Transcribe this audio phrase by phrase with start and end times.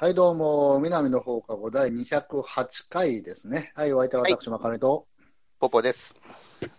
[0.00, 3.72] はい、どうも、南の放課後第208回ですね。
[3.74, 5.06] はい、お相手は私、まかねと。
[5.58, 6.14] ポポです。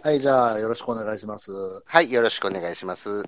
[0.02, 1.52] はい、じゃあ、よろしくお願いします。
[1.86, 3.23] はい、よろしくお願いします。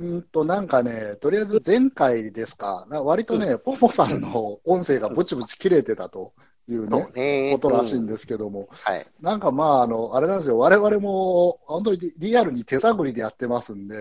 [0.00, 6.32] うんと、なんかね、とりあえず前回ですか、な割とね、ポポさんの音声がブチブチ切れてたと
[6.66, 9.06] いうね、ことらしいんですけども、はい。
[9.20, 13.94] なんかまあ、あの、あれなんですよ、我々も、本当にリリアルに手探りでやってますんで、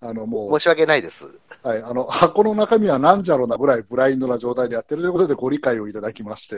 [0.00, 1.24] あの、もう申、し訳ないです。
[1.64, 6.56] はい、あの、箱の中身はなんじゃろうなぐらいブラインドな状態でやってるということでご理解をいただきまして、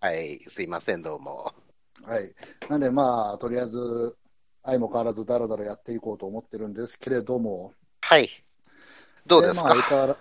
[0.00, 1.52] はい、すいません、どうも。
[2.04, 2.70] はい。
[2.70, 4.16] なんでまあ、とりあえず、
[4.66, 8.28] 相も変わらずだらだらやっていこうと思ってるんですけれども、はい。
[9.24, 10.16] どうですまあ、か相変わら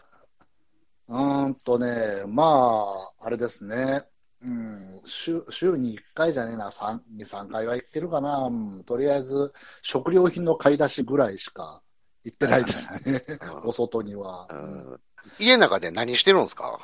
[1.08, 1.88] うーんとね、
[2.28, 4.04] まあ、あれですね。
[4.44, 8.46] うん、週週に1回じゃねえな、3、2、3回は行ってるかな。
[8.46, 11.82] うん、とりあえず、食料品の買い出しぐらいしか
[12.24, 13.22] 行ってないですね。
[13.66, 14.48] お外には。
[14.50, 15.00] うん
[15.40, 16.80] 家の中で何してるんですか？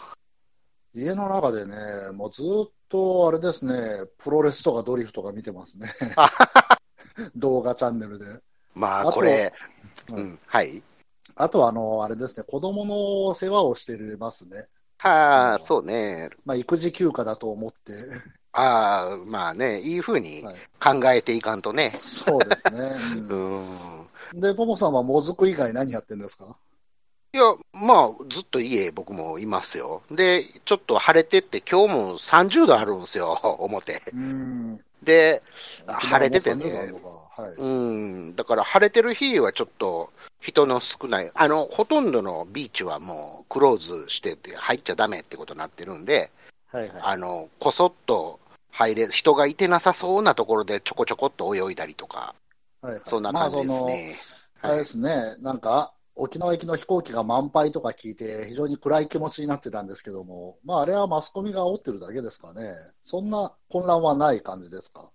[0.95, 1.75] 家の中でね、
[2.13, 3.75] もうずっとあれですね、
[4.17, 5.87] プロレスとかドリフとか見てますね。
[7.35, 8.25] 動画チャンネルで。
[8.73, 9.51] まあ、これ、
[10.09, 10.81] うんうん、はい。
[11.35, 14.65] あとは、あの、あれですね、子供の世話をしてますね。
[14.97, 16.29] はあ、そうね。
[16.45, 17.93] まあ、育児休暇だと思って。
[18.53, 20.55] ああ、まあね、いい風にはい、
[21.01, 21.91] 考えていかんとね。
[21.95, 22.79] そうですね。
[22.79, 23.77] う うんん。
[24.35, 26.57] で、ポポさんはもずく以外何やってんですか？
[27.33, 30.03] いや、まあ、ずっと家、僕もいますよ。
[30.11, 34.01] で、ちょっと晴れてって、今日も30度あるんですよ、表。
[34.13, 34.83] うん。
[35.03, 35.41] で、
[35.87, 36.91] 晴れててね沖縄も30度ある。
[36.91, 37.53] のかはい。
[37.55, 46.31] うん、だから晴れてる日はちょっと人の少ない、あの、ほとんどのビーチはもうクローズしてて入っちゃダメってことになってるんで、
[46.71, 47.01] はいはい。
[47.03, 48.39] あの、こそっと
[48.71, 52.35] 入れ、人がいてなさそうなところでちょこちょこっと泳いだりとか、
[52.81, 54.15] はいはいそんな感じですね。
[54.61, 55.09] まあ、あれですね、
[55.41, 62.61] なんか、沖縄行きの飛行機が満杯とか聞いて、非常に暗い気持ちになってたんですけども、まあ、あれはマスコミが煽ってるだけですかね。
[63.01, 65.09] そんな混乱はない感じですか？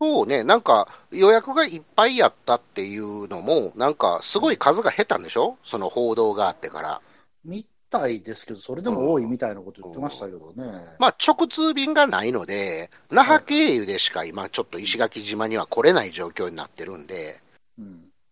[0.00, 5.56] そうね、なんか予約がいっぱいやったっていうのも、なんかすごい数が減ったんでしょ？
[5.64, 7.00] その報道があってから。
[7.44, 10.70] みたいですけど、それでも多いみたいなこと言ってましたけどね。
[10.98, 17.47] まあ、直通便がないので、那覇経由でしか今、ちょっと石垣島には来れない状況になってるんで、うん。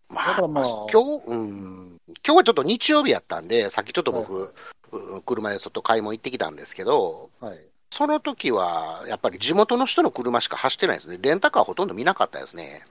[0.09, 4.47] まあ、だからまあ今日、うん、今日はちょっと日曜日やったんで、さっきちょっと僕、は
[4.91, 7.57] う車で外買い物行ってきたんですけど、はい。
[7.89, 11.17] その時は、やっぱり地元の人の車しか走ってないですね。
[11.21, 12.83] レンタカーほとんど見なかったですね。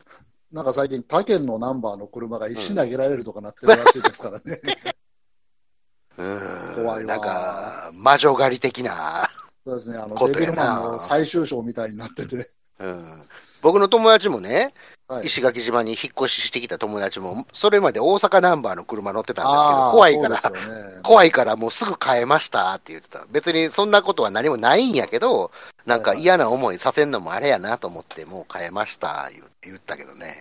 [0.53, 4.61] なんか最近他県のナンバーの車が石投げられるとかなってるらしいですからね。
[6.19, 6.75] うん。
[6.75, 9.31] 怖いわなんか、魔女狩り的な。
[9.65, 12.51] そうですね、あの、デビルマンの最終章みたいになってて。
[12.79, 13.23] うん。
[13.63, 14.73] 僕の友達もね、
[15.09, 15.27] はい。
[15.27, 21.03] 石垣島に引っ越ししてきた友達も、それまで大阪ナンバーの車乗ってたんですけど、怖いから、ね。
[21.05, 23.25] 怖いからもうすぐ変えましたって言ってた。
[23.31, 25.53] 別にそんなことは何もないんやけど、
[25.85, 29.31] なんか嫌な思いさせんのもあれやなと思って、もう変えました
[29.63, 30.35] 言ったけどね。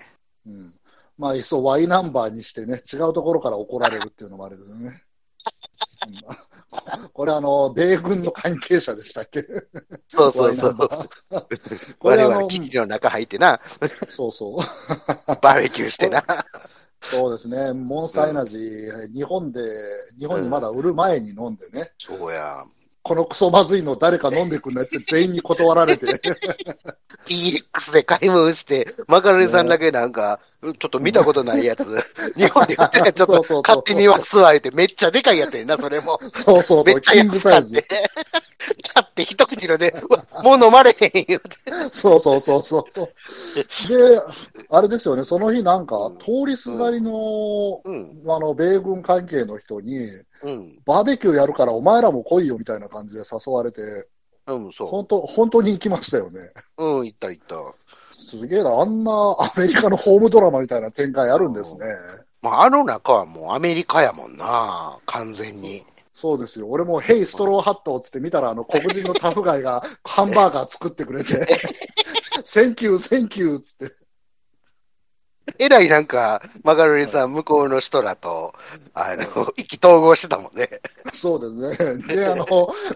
[0.47, 0.73] うん。
[1.17, 5.04] まあ、いっそ Y ナンバーにしてね、違うところから怒られるっていうのもあれですよね。
[6.05, 6.09] う
[7.05, 9.45] んこれあの、米軍の関係者でしたっけ？
[10.09, 10.77] そうそうそう。
[11.99, 13.59] これ我々基地の中入ってな、
[14.09, 14.57] そうそう。
[15.41, 16.23] バーベキューしてな。
[17.01, 17.71] そうですね。
[17.73, 19.61] モンスターエナジー、日本で、
[20.19, 22.63] 日本にまだ売る前に飲んでね、そうや。
[23.03, 26.07] このクソまずいの誰か飲んでくんないって全員に断られて、
[27.27, 30.39] PX で買い物して、マカロニさんだけなんか、
[30.73, 31.83] ちょっと見たことないやつ、
[32.35, 36.19] 日本で売ってるやつちょっそうそうそうと買ってみますわ、言って、めっちゃでかいやつやな、それも。
[36.31, 38.45] そうそうそう、めっちゃキングサイズ安かって。。
[38.93, 39.93] 買って一口ので、
[40.43, 41.55] もう飲まれへん言うて。
[41.91, 43.07] そうそうそうそうそう。
[43.87, 44.21] で、
[44.69, 49.97] あれですよね、その日なんか、通りすがりの、うん、あの、米軍関係の人に、
[50.43, 53.81] うん、バーベキューやるからお前らも来いよみたいな感じで誘われて、
[54.47, 56.39] うん、そ本当、本当に行きましたよね。
[56.77, 56.85] う。
[56.85, 57.55] うん、行った行った。
[58.15, 61.85] すげえな、あんなアメリカのホームドラマみたいな展開あるんですね。
[62.41, 65.83] まあ、あの中はもうアメリカやもんな、完全に。
[66.13, 66.67] そうですよ。
[66.69, 71.45] 俺も Hey, straw hat をつって見たら、あの、黒人のタフガイがハンバーガー作ってくれて、
[72.45, 74.04] Thank you, thank you つって。
[75.59, 78.53] えらいなんか、マカロニさん、向こうの人らと、
[78.93, 80.69] あの、 意気投合してたもんね。
[81.13, 82.15] そうですね。
[82.15, 82.45] で、あの、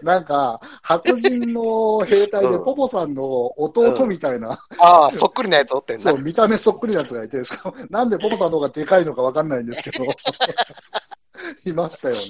[0.02, 6.04] なんか、白人の兵隊でうんポポさんの弟みたいな、ああ、そっくりなやつおってんな。
[6.04, 10.06] そう、見た目そっくりなやつがいて、しかも、なんでポポさんの方がでかいのかわかんないんですけど、
[11.66, 12.22] いましたよね。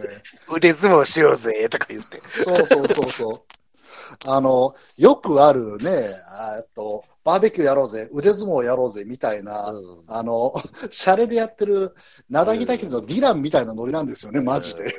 [0.54, 2.21] 腕相撲しようぜ、とか言って。
[2.44, 3.42] そうそうそうそう。
[4.27, 10.54] あの、よくあるね、あえっと、バーベキューやろうぜ、腕相撲やろうぜ、みたいな、うんあの、
[10.89, 11.94] シャレでやってる、
[12.30, 14.92] なだぎだけど、ディランみたいなノリなんですよね、マジで。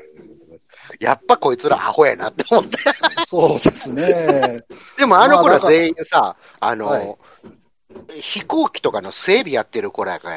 [0.98, 2.76] やっぱこいつらアホやなって思って。
[3.26, 4.64] そうですね。
[4.98, 7.16] でもあの子まあだからら全員さ、あの、はい
[8.20, 10.30] 飛行機とかの整備やってる子らやか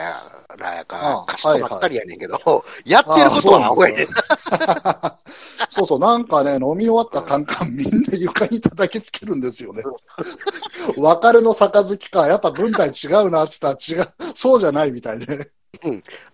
[0.57, 2.37] らやかかしこばっかりやねんけど、
[2.85, 4.07] やってることはアホやねん。
[5.69, 9.83] そうそう、なんかね、飲み終わったカンカンみんな床に叩きつけるんですよね。
[10.97, 15.51] 別れの杯か、やっぱ軍隊違うな、つったら違う、そうじゃないみたいで。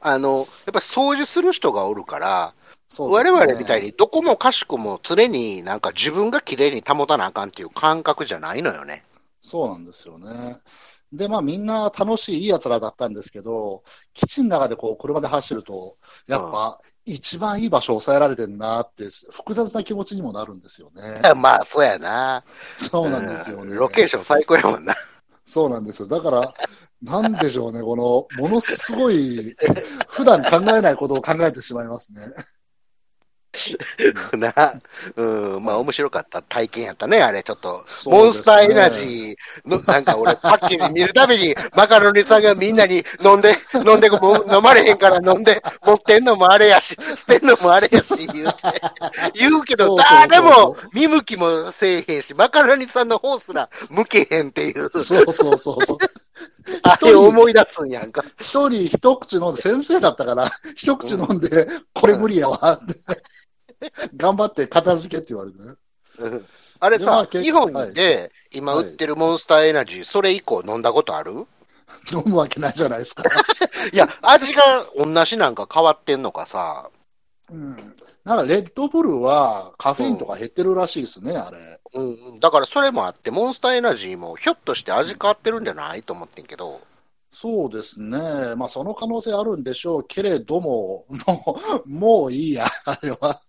[0.02, 2.54] あの、やっぱ掃除する人がおるから、
[2.98, 9.04] ね々みたいにどこもかしこも常になんか自分が綺麗に保たなあかんっていう感覚じゃないのよね。
[9.42, 10.28] そうなんですよね。
[11.12, 13.84] で、まあみんな楽しいいい奴らだったんですけど、
[14.14, 15.98] 基地の中でこう車で走ると、
[16.28, 21.34] やっぱ一番いい場所を抑えられてんなって複雑な気持ちにもなるんですよね。
[21.36, 22.44] まあ、そうやな。
[22.76, 23.74] そうなんですよね。
[23.74, 24.96] うんロケーション最高やもんな。
[25.44, 26.08] そうなんですよ。
[26.08, 26.54] だから、
[27.02, 29.56] なんでしょうね、この、ものすごい、
[30.08, 32.22] 普段考えないことを考えてしまいますね。
[34.38, 34.74] な。
[35.16, 37.84] うん、まあ面白かった体験やったね、あれ、ちょっと。
[37.86, 43.56] そうですねモンスターエナジーの、なんか俺、パッケージ見るたびに、マカロニさんがみんなに飲んで、
[43.86, 48.54] 飲んで、もう飲まれへんから飲んで、持ってんのもあれやし、捨てんのもあれやし、言うて。
[49.34, 54.90] 言うけど、そうそうそうそう誰も見向きもせえへんし、マカロニさんの方すら向けへんっていう。
[55.00, 55.98] そうそうそうそう。
[56.94, 58.24] あれ思い出すんやんか。
[58.40, 62.96] 一人一口飲んで、先生だったから、一口飲んで、これ無理やわって。
[64.16, 65.74] 頑張って片付けって言われてね。
[66.20, 66.46] うん
[66.82, 71.46] あれさ、でまあ結日本で今売ってるモンスターエナジー、それ以降飲んだことある？
[72.14, 73.24] 飲むわけないじゃないですか。
[73.92, 76.90] いや、味が同じなんか変わってんのかさ、
[77.52, 77.76] うん。
[78.24, 81.58] なんか、レッドブルはカフェインとか減ってるらしいですね、あれ。
[81.94, 86.04] うんうん、だからそれもあって、モンスターエナジーもひょっとして味変わってるんじゃない？
[86.04, 86.80] と思ってんけど、
[87.32, 88.18] そうですね。
[88.56, 93.42] まあ、その可能性あるんでしょうけれども、もう、もういいや、あれは。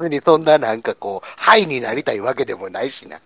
[0.00, 3.20] にそんななんかこう、ハイになりたいわけでもないしな。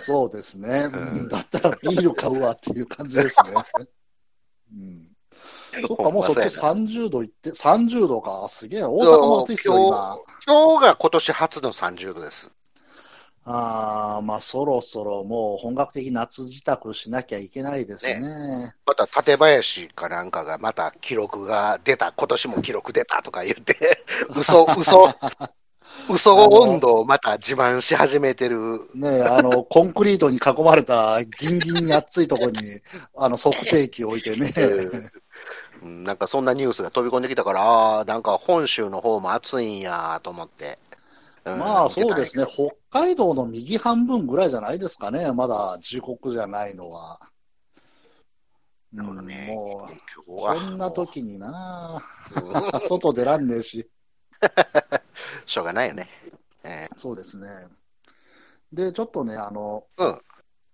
[0.00, 0.88] そうですね。
[0.92, 3.52] うんだったらビール買うわっていう感じですね。
[4.74, 5.05] うん。
[5.86, 8.46] そっか、もうそっち30度いって、30度か。
[8.48, 8.82] すげえ。
[8.82, 10.18] 大阪も暑いっすよ、今。
[10.46, 12.52] 今日が今年初の30度です。
[13.48, 18.74] ああ、まあそろそろもう本格的夏支度しなきゃいけないですね。
[18.84, 24.02] また館林かなんかがまた記録が出た、今年も記録出たとか言って、
[24.36, 25.08] 嘘、嘘、
[26.10, 28.80] 嘘温度をまた自慢し始めてる。
[28.94, 32.58] ねえ、あの、コンクリートに囲まれたギンギンに熱いところに、
[33.16, 34.52] あの、測定器を置いてね。
[35.86, 40.78] うんなんかそんなニュースが飛び込んできたから、ああ、なんか本州の方も暑いんやと思って。
[41.44, 42.44] うんまあそうですね。
[42.44, 45.32] 北海道の右半分ぐらいじゃないですかね。
[45.32, 47.20] まだ時刻じゃないのは。
[48.94, 49.88] うん、ねも
[50.26, 52.02] う、こんな時にな
[52.74, 53.88] うん 外出らんねえし。
[55.46, 56.08] しょうがないよね。
[56.64, 57.46] えそうですね。
[58.72, 60.18] で、ちょっとね、あの、うん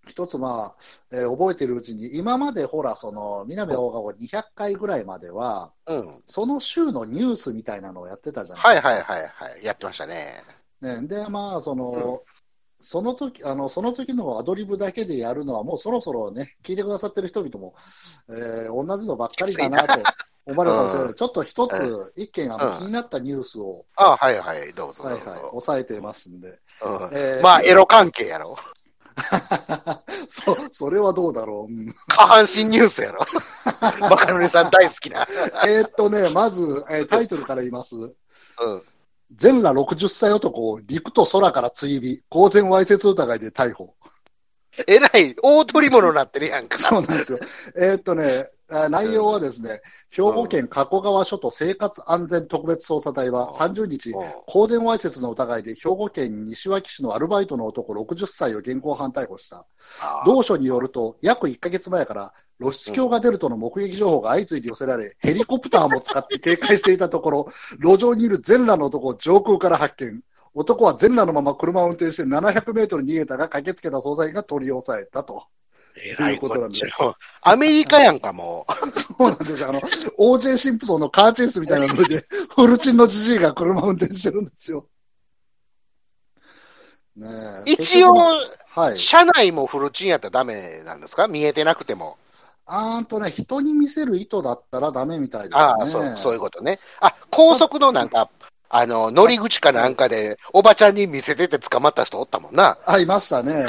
[0.07, 0.75] 一つまあ、
[1.13, 6.23] えー覚えてるうちに、今までほら、その、南大川200回ぐらいまでは、ーうん。
[6.27, 8.91] その週のニュースみたいなのをやってたじゃなはいいですか。
[8.91, 9.65] はいはいはい。
[9.65, 10.43] やってましたね。
[10.81, 12.21] ね、で、まあ、その、うん
[12.85, 17.75] その時、あの、その時のアドリブだけでやるのは、もうそろそろね、聞いてくださってる人々も、
[18.29, 20.03] えー同じのばっかりだなと
[20.47, 21.09] 思われるかもしれない。
[21.11, 25.05] うんちょっと一つ、一件、あの、うん気になったニュースを、あはいはい、どうぞ。
[25.05, 26.49] はいうはい、押さえてますんで。
[26.49, 26.57] うん
[27.13, 28.57] えーまあ、エロ関係やろ。
[30.29, 31.73] そ、それはどうだろう。
[31.73, 33.27] うん下半身ニュースやろ。
[34.09, 35.27] バカロニさん大好きな。
[35.67, 37.97] えーっとね、まず、えータイトルから言います。
[37.97, 38.01] う
[38.71, 38.83] ん。
[39.35, 43.95] 全裸60歳男を陸と空から追尾、公然わいせつ疑いで逮捕。
[44.87, 46.79] えらい、大取り物になってるやんか。
[46.79, 47.39] そうなんですよ。
[47.77, 54.13] えーっとね、あ内容はですね、兵庫県加古川署と生活安全特別捜査隊は30日、
[54.47, 59.67] 公然わいせつの疑いで兵庫県西脇市のアルバイトの男60歳を現行犯逮捕した。
[60.03, 67.47] あ同署によると、約1ヶ月前から露出狂が出るとの目撃情報が相次いで寄せられ、 ヘリコプターも使って警戒していたところ、
[67.79, 70.23] 路上にいる全裸の男を上空から発見。
[70.55, 75.45] 男は全裸のまま車を運転して700メートル逃げたが、駆けつけた捜査員が取り押さえたと。
[75.97, 78.99] えらいこっちゃアメリカやんか、もう。
[78.99, 79.69] そうなんですよ。
[79.69, 82.25] あの、OJ シンプソンのカーチェイスみたいなノリで、
[82.57, 84.87] フルチンのじじいが車を運転してるんですよ。
[87.17, 87.27] ね
[87.67, 87.73] え。
[87.73, 88.99] 一応、はい。
[88.99, 91.29] 車内もフルチンやったらダメなんですか？
[91.29, 92.17] 見えてなくても。
[92.65, 95.61] あーんとね、人に見せる意図だったらダメみたいですね。
[95.61, 96.79] ああ、そう、そういうことね。
[97.01, 98.31] あ、高速のなんか、
[98.75, 102.79] あの、乗り口かなんかで、おばちゃんに見せてて捕まった人おったもんな。
[102.87, 103.53] あ、いましたね。
[103.53, 103.69] は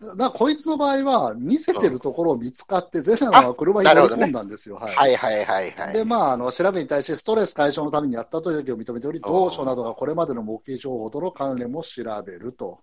[0.00, 4.76] だからこいつの場合は、見せてるところを見つかって、ゼフェナは車に乗り込んだんですよ。
[4.76, 4.94] はい。
[4.94, 5.94] はいはいはいはい。
[5.94, 12.80] で、まあ、あの、調べに対してストレス解消のためにやったという時を認めており、同書などがこれまでの目撃情報との関連も調べると。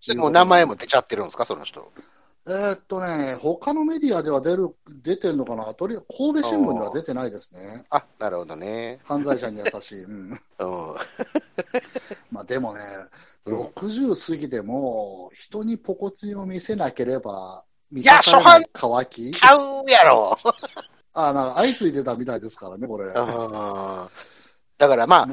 [0.00, 1.92] それもう名前も出ちゃってるんですか、その人。
[2.48, 5.74] えーっとね、他のメディアでは出る、出てるのかな？
[5.74, 7.84] とりあえず、神戸新聞には出てないですね。
[7.90, 8.98] あ、なるほどね。
[9.04, 10.04] 犯罪者に優しい。
[10.08, 10.30] うん。
[10.30, 10.38] うん。
[12.30, 12.80] まあでもね、
[13.44, 19.30] うん60過ぎても、人にポコチンを見せなければ、満やたされない渇き？
[19.30, 20.36] ちゃうやろ。
[21.14, 23.06] あ、なんか相次いでたみたいですからね、これ。
[23.06, 23.12] うん
[24.78, 25.28] だからまあ、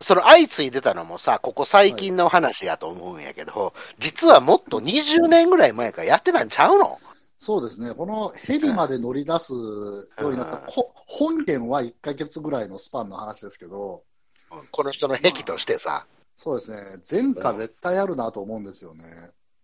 [0.00, 6.98] その相次いでたのもさ、ここ最近の話やと思うんやけど、実はもっと20年ぐらい前からやってたんちゃうの？
[7.36, 7.94] そうですね。
[7.94, 14.02] このヘリまで乗り出すようになった、こ本件は1ヶ月ぐらいのスパンの話ですけど、
[14.70, 16.78] この人の癖としてさ、そうですね。
[17.10, 19.04] 前科絶対あるなと思うんですよね。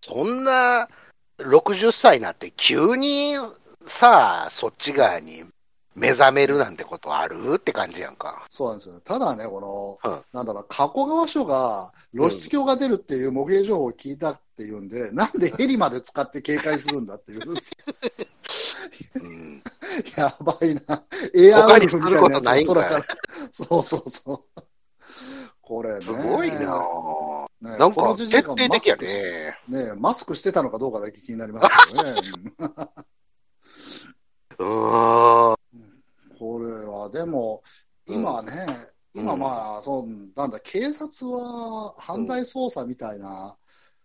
[0.03, 0.89] そんな
[1.39, 3.35] 60歳になって急に
[3.87, 5.45] さ、そっち側に
[5.97, 8.45] 目覚めるなんてことあるって感じやんか。
[8.51, 9.01] そうなんですよね。
[9.03, 17.41] ただね、この、うんなんだろう、加古川署が露出狂が出るっていう目撃情報を聞いたっていうんで、なんでヘリまで使って警戒するんだっていう。
[19.17, 19.63] うん、
[20.17, 21.03] やばいな。
[21.35, 23.05] エアウルフみたいなやつんかい空から。
[23.51, 24.63] そうそうそう。
[25.63, 26.01] これね。
[26.03, 27.47] すごいなぁ。
[27.61, 29.59] ねなんかこの時徹間底的やね。
[29.69, 32.13] ねマスクしてたのかどうかだけ気になりますけどね。
[34.59, 35.86] う ーん。
[36.41, 37.63] うんこれは、でも、
[38.07, 38.53] 今ね、
[39.15, 43.57] 今うんまあ、そう、なんだ、警察は犯罪捜査みたいな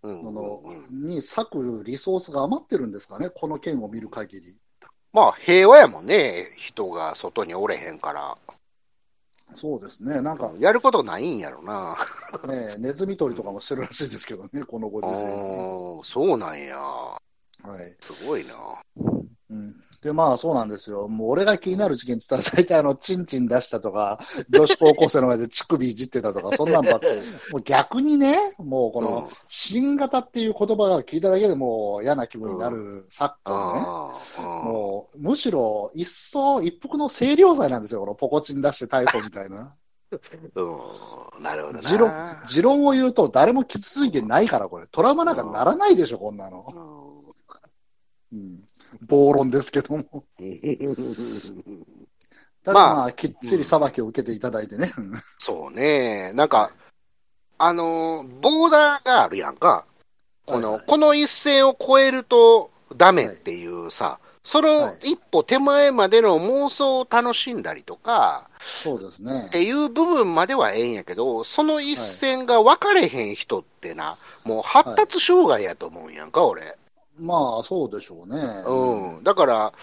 [0.04, 4.58] うんものうんに割くリソースが余ってるんですかね、この件を見る限り。
[5.14, 8.38] まあ平和やもんね、人が外におれへんから。
[9.54, 11.98] そうですね、なんか、やることないんやろな。
[12.48, 16.00] ね、ネズミ捕りとかもしてるらしいですけどね、このごあ時世に。
[16.00, 16.78] ーそうなんや。
[16.78, 17.20] は
[17.78, 17.96] い。
[18.00, 18.54] すごいな。
[19.52, 19.76] うん。
[20.02, 21.08] で、まあそうなんですよ。
[21.08, 24.18] もう俺が気になる事件って言ったら大体あの、チンチン出したとか、
[24.50, 27.08] 女子高校生の前で乳首いじってたとか、 そんなんばっか
[27.52, 33.82] もう逆にね、もうこうんの、新型っていう言葉が聞いただけでもう嫌な気分になる昨今ね。
[33.86, 39.76] あーもう、むしろ、一層一服の清涼剤なんですよ、このポコチン出して逮捕みたいな。
[40.56, 41.80] うん、なるほどな。
[41.80, 42.12] 持論、
[42.46, 44.88] 持論を言うと誰も傷ついてないから、これ。
[44.88, 46.66] トラウマなんかならないでしょ、こんなの。
[48.34, 48.64] うん。
[49.02, 50.26] 暴論ですけども。
[50.40, 51.86] うん
[52.64, 54.92] ただまあ、きっちり裁きを受けていただいてね。
[54.96, 56.32] うんそうね。
[56.34, 56.70] なんか、
[57.58, 59.86] あの、ボーダーがあるやんか。
[60.46, 69.50] この、はいはいこの一線を越えるとダメっていうさ、そのはい一歩手前までの妄想を楽しんだりとか、そうですねっ。
[69.50, 76.78] ていう部分まではええんやけど、その一線が分かれへん人ってな、もう発達障害やと思うんやんか、俺。
[77.20, 78.40] まあ、そうでしょうね。
[78.68, 79.24] うん。
[79.24, 79.74] だから、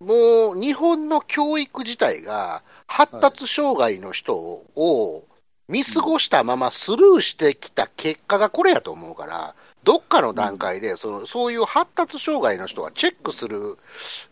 [0.00, 5.24] もう日本の教育自体が発達障害の人を
[5.68, 13.78] 見過ごしたままスルーしてきた結果がこれやと思うから、どっかの段階でその、そういう発達障害の人はチェックする、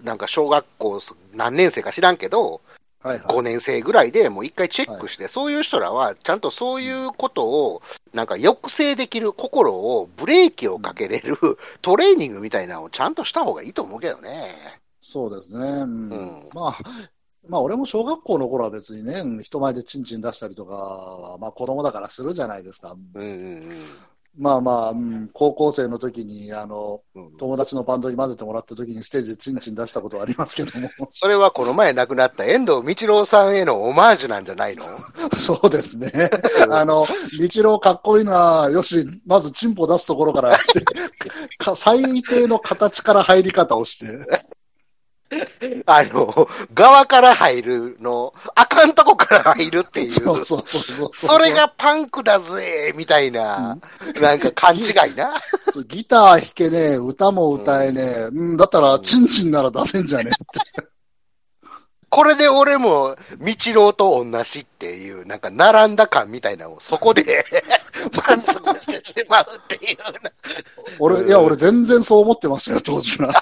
[0.02, 1.00] なんか小学校
[1.34, 2.60] 何年生か知らんけど、
[3.02, 3.36] はいはい。
[3.36, 11.36] 5年生ぐらいでもう一回チェックして、そういう人らはちゃんとそういうことをなんか抑制できる心をブレーキをかけれる
[11.80, 14.54] トレーニングみたいなのをちゃんとした方がいいと思うけどね。
[15.00, 15.66] そうですね。
[15.66, 16.10] うん。
[16.10, 16.78] うんまあ、
[17.48, 22.96] まあ、俺も小学校の頃は別にね、うん人前でチンチン出したりとかは、まあ子供だからするじゃないですか。
[23.14, 23.70] うんうん
[24.36, 30.88] まあまあ、うん、高校生の時に、あの、うん友達のバンドに混ぜてもらった時にステージでチンチン出したことはありますけども。
[31.12, 34.84] それはこの前亡くなった遠藤道郎さんへのオマージュなんじゃないの？
[35.36, 36.30] そうですね。
[36.70, 37.06] あの、
[37.38, 40.84] 道郎かっこいいな、よし、まずチンポ出すところからやって、
[41.58, 44.59] か最低の形から入り方をして。
[45.86, 50.10] あの、側から入るの、あかんとこから入るっていう。
[50.10, 51.10] そうそうそうそう。
[51.14, 53.78] それがパンクだぜみたいな、
[54.20, 55.40] なんか勘違いな。
[55.86, 60.90] ギター弾けねえ、歌も歌えねえ、うん、だったら、チンチンなら出せんじゃねえって。
[62.08, 67.44] これで俺も、道郎と同じっていう、なんか並んだ感みたいなのをそこで
[68.26, 70.29] 満足してしまうっていうな。
[71.00, 73.32] 俺、いや、俺全然そう思ってましたよ、当時は。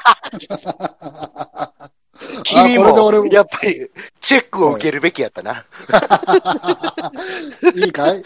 [2.44, 5.64] 君も、もやっぱり、チェックを受けるべきやったな。
[7.74, 8.22] いいかい？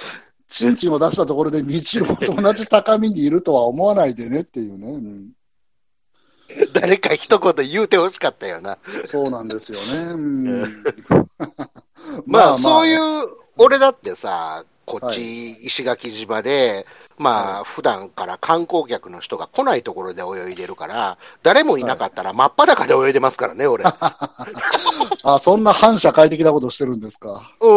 [0.46, 1.70] チンチンを出したところで、道
[2.00, 4.92] 郎と同じ高みにいるとは思わないでねっていうね。
[4.92, 5.30] うん
[6.74, 8.76] 誰か一言言うてほしかったよな。
[9.06, 9.84] そうなんですよね。
[10.12, 10.84] うん、
[12.26, 13.24] まあ、そういう。
[13.24, 16.86] う、俺だってさ、こっち、石垣島で、
[17.18, 23.84] まあ、普段から観光客の人が来ないところで泳いでるから、誰もいなかったら真っ裸で泳いでますからね、俺。
[25.22, 27.52] あ、そんな反社会的なことしてるんですか？
[27.60, 27.72] う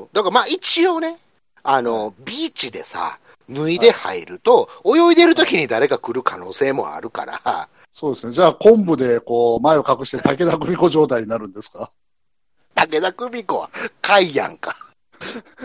[0.00, 0.08] ん。
[0.12, 1.16] だからまあ一応ね、
[1.62, 8.32] あの、ビーチでさ、脱いで入ると、泳いでる時に誰か来る可能性もあるから、そうですね。
[8.32, 11.90] じゃあ、昆布でこう、前を隠して武田久美子状態になるんですか？
[12.74, 13.70] 武田久美子は
[14.02, 14.76] 貝やんか。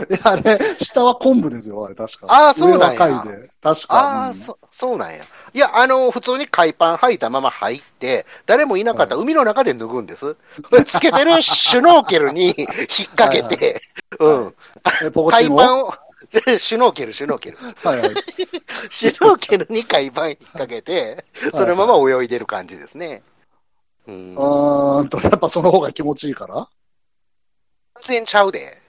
[0.10, 2.28] いや、あれ、下は昆布ですよ、あれ、確か。
[2.30, 3.50] あーそうなんや上は貝で。
[3.62, 4.00] 確か。
[4.00, 5.24] ああ、うんそ、そうなんや。
[5.54, 10.36] いや、あの、普通に海パン履いたまま入って、誰もいなかったら海の中で脱ぐんです。
[10.72, 12.68] でつけてるシュノーケルに 引っ
[13.16, 13.82] 掛けて、
[14.20, 14.54] うん。
[15.04, 15.56] え、ポコチンを？
[15.56, 15.94] は海パンを、
[16.60, 17.58] シュノーケル、シュノーケル。
[17.58, 18.00] いはい。
[18.90, 23.22] シュノーケルに海パン引っ掛けて、そのまま泳いでる感じですね。
[24.08, 24.34] うん。
[24.34, 26.68] うーんと、やっぱその方が気持ちいいから？
[28.02, 28.83] 全然ちゃうで。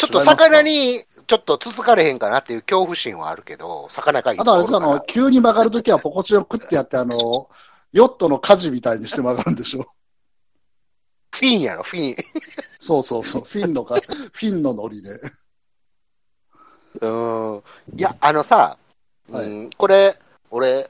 [0.00, 0.62] ちちょっと魚。
[0.62, 7.16] に、ちょっとつつかれへんかなっていう恐怖心はあるけど、魚がいっあとあれですあの、急に曲がるときはポコチンをクッてやって、あの、
[7.92, 9.86] ヨットの舵みたいにして曲がるんでしょ
[11.34, 12.16] フィンやろ、フィン。
[12.78, 13.42] そうそうそう。
[13.42, 15.10] フィンのか、フィンのノリで。
[17.00, 17.62] うん。
[17.94, 18.76] いや、あのさ、
[19.30, 20.16] はいうん、これ、
[20.50, 20.88] 俺、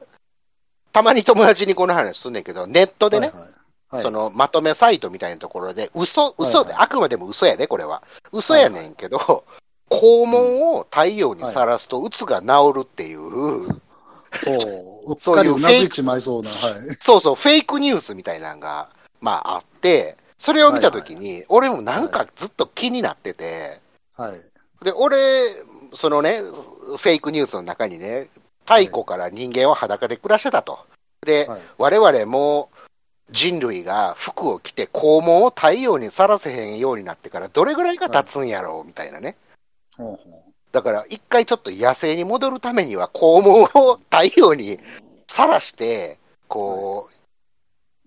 [0.92, 3.50] たまに友達にこの話すんねんけど、ネットでね、はいはい。
[3.96, 8.02] はいそのまとめサイトみたいなところで、嘘、嘘で、はいあくまでも嘘やで、これは。
[8.32, 9.44] 嘘やねんけど、
[9.90, 13.70] 肛門を太陽にさらすと、うつが治るっていう、お
[15.06, 15.36] ううっそう
[16.20, 16.50] そうな。
[16.50, 16.96] はい。
[17.00, 18.88] そうそう、フェイクニュースみたいなのが、
[19.20, 23.80] まああって、それを見たときに、俺もなんかずっと気になってて、
[24.16, 24.84] はい。
[24.84, 25.18] で、俺、
[25.94, 28.28] そのね、フェイクニュースの中にね、
[28.66, 30.80] 太古から人間は裸で暮らしてたと。
[31.24, 31.60] で、はい。
[31.78, 32.70] 我々も
[33.30, 39.36] 人類が服を着て肛門を太陽にさらせへんようになってからどれぐらいが経つんやろうみたいなね。
[39.96, 40.42] ほうほ
[40.72, 44.78] だから一回ちょっと野生に戻るためには肛門を太陽に
[45.26, 47.08] さらして、こ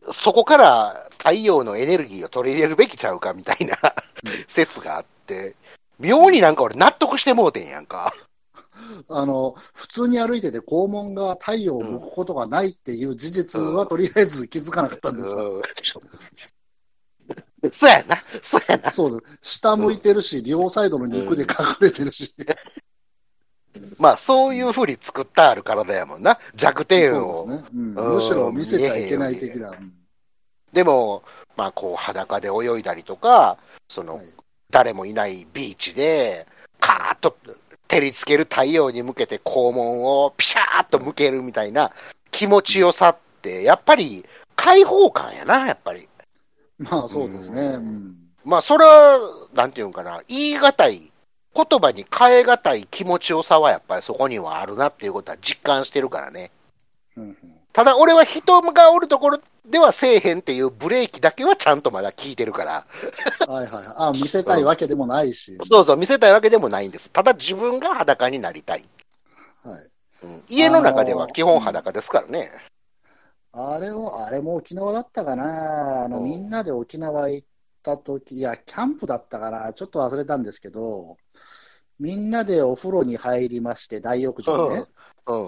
[0.06, 3.78] う、そこから太陽のエネルギーを取り入れるべきちゃうかみたいな
[4.48, 5.56] 説があって、
[6.00, 8.14] 妙になんか俺納得してもうてんやんか。
[9.10, 15.62] うあの、普通に歩いてて肛門が太陽を向くことがないっていう事実はとりあえず気づかなかったんですが、うん
[17.72, 18.90] そうやな、そうやな。
[18.90, 19.60] そうです。
[19.60, 21.48] 下向いてるし、両サイドの肉で隠
[21.82, 22.34] れてるし。
[24.00, 26.40] まあそういうふうに作ってある体やもんな。
[26.56, 27.36] 弱点を。
[27.36, 27.70] そうですね。
[27.74, 27.96] うん。
[27.96, 29.70] うんむしろ見せちゃいけない的な。
[29.72, 29.94] うん
[30.72, 31.24] でも、
[31.58, 34.26] まあこう裸で泳いだりとか、その、はい
[34.72, 36.46] 誰もいないビーチで、
[36.80, 37.36] カーッと
[37.90, 41.92] 照りつける太陽に向けて肛門をピシャーっと向けるみたいな
[42.32, 44.24] 気持ちよさって、やっぱり
[44.56, 46.08] 開放感やな、やっぱり。
[46.78, 47.62] まあそうですね。
[47.62, 48.16] うん。
[48.46, 49.20] まあそれは、
[49.54, 51.12] なんていうんかな、言い難い、
[51.56, 56.52] 言葉に変え難い気持ちよさはやっぱりそこにはあるなっていうことは実感してるからね。
[57.18, 62.86] うんうんただ俺は人がおるところではせえへんっていうブレーキだけはちゃんとまだ効いてるから。
[63.48, 63.84] はいはい。
[63.98, 65.58] あ、見せたいわけでもないし。
[65.64, 67.12] そうそう、見せたいわけでもないんです。
[67.12, 68.86] ただ自分が裸になりたい。
[69.64, 69.90] はい。
[70.22, 72.50] うん、家の中では基本裸ですからね。
[73.52, 76.06] あれを、あれも沖縄だったかな。
[76.06, 77.48] あの、うんみんなで沖縄行っ
[77.82, 79.72] た時、いや、キャンプだったかな。
[79.74, 81.18] ちょっと忘れたんですけど、
[82.00, 84.86] みんなでお風呂に入りまして、大浴場ね。
[85.28, 85.48] うん。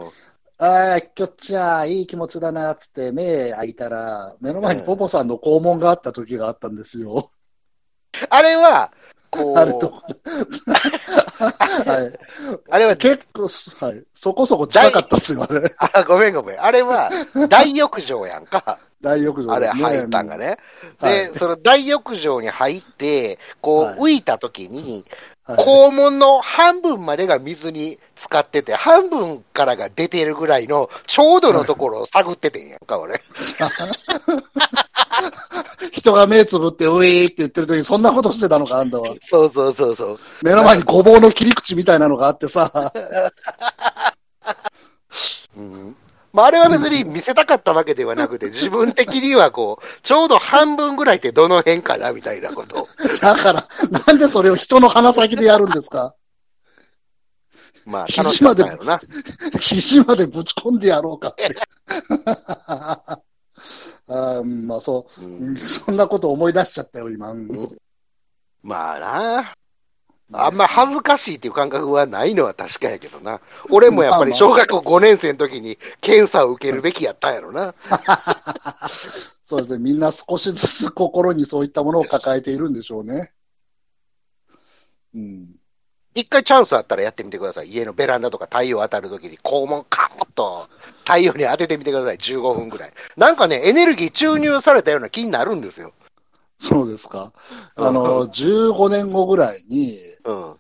[0.64, 7.32] ああ、きょっちゃ、いい気持ちだな、つって目開いたら、目の前にポポさんの肛門があった時があったんですよ。
[8.30, 8.92] あれは、
[9.32, 10.04] こう、 あるとこ。
[11.42, 11.50] は
[12.04, 12.20] い。
[12.70, 13.48] あれは、結構、
[13.84, 14.04] はい。
[14.14, 15.64] そこそこ近かったっすよ、あれ。
[15.80, 16.64] あ、ごめんごめん。
[16.64, 17.10] あれは、
[17.50, 18.78] 大浴場やんか。
[19.02, 19.84] 大浴場あれですね。
[19.84, 20.58] 入ったんがね。
[21.02, 25.04] で、はいその大浴場に入って、こう、はい浮いた時に、はい
[25.58, 33.20] 肛門の半分までが水に浸かってて、半分からが出てるぐらいの、ちょうどのところを探っててんやんか、俺。
[35.92, 39.16] 人が目つぶって、ウィーって言ってる時にそんなことしてたのか、あんたは。
[39.22, 40.20] そうそうそうそう。
[40.44, 42.72] 目の前にごぼうの切り口みたいなのがあってさ。
[45.58, 45.96] うん
[46.34, 52.88] まあ、あれは別に見せたかったわけではなくて、 自分的にはこう、ちょうど半分ぐらいってどの辺かなみたいなことを。
[53.22, 53.68] だから、
[54.08, 56.14] なんでそれを人の鼻先でやるんですか？
[57.86, 59.00] まあ、楽しかったんやろな。
[59.60, 61.50] 肘までぶち込んでやろうかって。
[64.08, 67.32] あーまあそう、うんうんそんなこと思い出しちゃったよ、今。
[67.32, 67.48] うん
[68.64, 69.56] まあな。
[70.34, 73.42] あんま恥ずかしいっていう感覚はないのは確かやけどな。
[73.70, 77.74] 俺もやっぱり小学校5年生の時に検査を受けるべきやったんやろな。
[79.44, 79.84] そうですね。
[79.84, 83.34] みんな少しずつ心にそういったものを抱えているんでしょうね。
[85.14, 85.61] うん。
[86.14, 87.70] 一回チャンスあったらやってみてください。
[87.70, 90.68] 家のベランダとか太陽当たる時に肛門カーッと
[91.06, 92.18] 太陽に当ててみてください。
[92.18, 92.92] 15分ぐらい。
[93.16, 95.94] なんかね、エネルギー注入されたような気になるんですよ。
[96.58, 97.32] そうですか。
[97.76, 99.96] あの、15年後ぐらいに、
[100.26, 100.56] うん。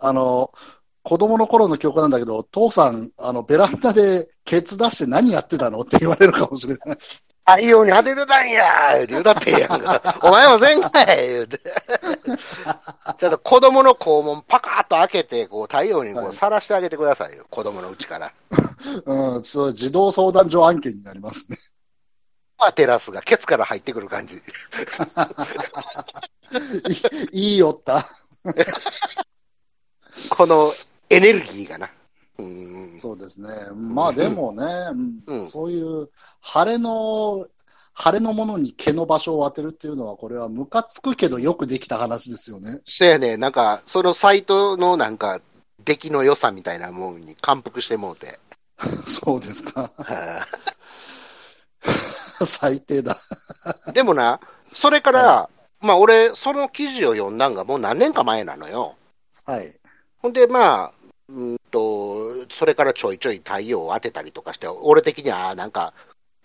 [0.00, 0.50] あの、
[1.02, 6.98] 子供の頃の記憶なんだけど、父さん、あの、ベランダでケツ出して何やってたのって言われるかもしれない。
[7.46, 10.18] 太陽に当ててたんや言うたってええやんか。
[10.20, 11.60] お前もせんかい言うて。
[13.18, 17.46] ちょっと子供の肛門パカーッと開けて、こう太陽にこはいうさらしてあげてくださいよ。
[17.48, 18.32] 子供のうちから。
[19.04, 21.56] うん、そう、児童相談所案件になりますね。
[22.58, 24.34] まあテラスがケツから入ってくる感じ。
[27.30, 28.04] いいいよった。
[30.30, 30.72] この
[31.10, 31.88] エネルギーがな。
[32.38, 32.96] うん。
[32.96, 33.48] そうですね。
[33.74, 34.64] まあでもね、
[35.26, 36.08] うんうんそういう
[36.40, 37.46] 晴れの、
[37.94, 42.80] 晴れのものに毛の場所を当てるっていうのは、これはムカつくけどよくできた話ですよね。
[42.84, 45.40] せやね、なんか、そのサイトのなんか、
[45.84, 48.38] 出来の良さみたいなもんに感服してもうて。
[49.06, 49.90] そうですか。
[49.96, 50.46] は
[52.44, 53.16] 最低だ。
[53.88, 54.40] いでもな、
[54.72, 55.48] それから、
[55.80, 58.96] まあ俺、その記事を読んだんがもう何年か前なのよ。
[59.44, 59.74] はい。
[60.18, 60.92] ほんで、まあ、
[61.28, 61.95] うんと、
[62.50, 65.92] それからちょいちょい太陽を当てたりとかして、俺的にはなんか、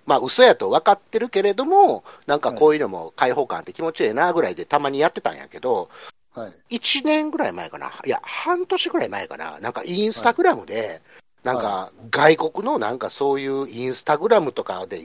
[0.05, 5.89] まあ嘘やと分かってるけれども、なんかこういうのも開放感あって気持ちいいなぐらいでたまにやってたんやけど、
[6.33, 6.77] はい。
[6.77, 11.01] 1年ぐらい前かな、いや、半年ぐらい前かな、なんかインスタグラムで、
[11.43, 14.99] なんか外国のなんかそういうインスタグラムとかで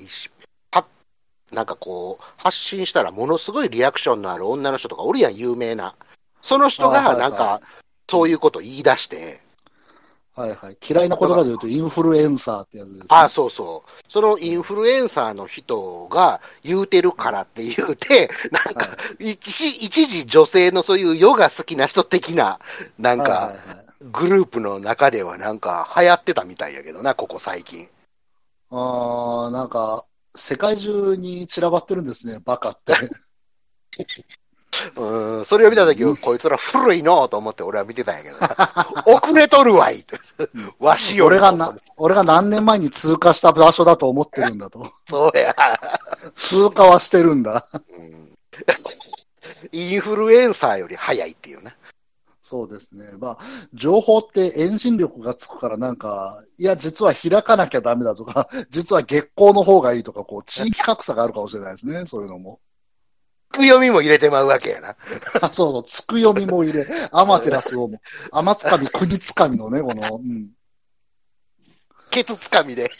[1.53, 5.95] なんかこう、発信したらものすごいリアクションのある女の人とかおるやん、有名な。
[6.43, 7.61] その人がなんか、
[8.11, 9.41] そういうこと言い出して、
[10.37, 10.77] はいはい。
[10.87, 13.07] 嫌いな言葉で言うと、インフルエンサーってやつです、ね。
[13.09, 13.91] ああ、そうそう。
[14.07, 19.49] そのインフルエンサーの人が言うてるからって言うて、 なんか、一
[19.83, 22.61] 一時女性のそういうヨガ好きな人的な、
[22.99, 23.87] なんかはいはい、はい。
[24.13, 27.89] グループの中ではなんか流行ってたみたいやけどな、ここ最近。
[28.71, 32.93] あーなんか、世界中に散らばってるんですね、バカって。
[34.97, 38.89] うん、それを見たとき、こいつら古いのと思って俺は見てたんやけどな。
[39.07, 40.05] 遅れとるわい
[40.79, 44.91] わしよ俺がな、俺が何年前に通過した場所だと思ってるんだと。
[45.09, 45.55] そうや。
[46.37, 47.67] 通過はしてるんだ。
[47.73, 48.27] うん
[49.73, 51.75] インフルエンサーより早いっていうな。
[52.43, 53.05] そうですね。
[53.19, 53.39] まあ、
[53.75, 62.07] 情報って遠心力がつくからなんか、いや、実は開かなきゃダメだとか、実は月光の方がいいとか、こう、地域格差があるかもしれないですね。
[62.07, 62.61] そういうのも。
[63.63, 64.97] 読みも入れてまうわけやな。
[65.41, 68.01] あ そうそう、つく読みも入れ、アマテラスをも、
[68.33, 70.51] 天つかみ、国つかみのね、この、うん。
[72.11, 72.91] ケツつかみで。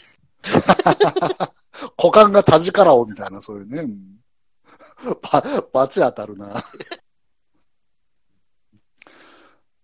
[1.97, 3.81] 股間が田力をみたいな、そういうね。
[3.81, 4.17] うん
[5.21, 5.43] ば、
[5.73, 6.47] バチ当たるな。